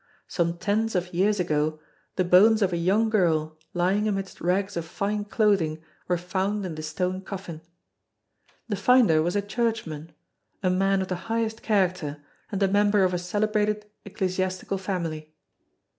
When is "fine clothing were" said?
4.83-6.17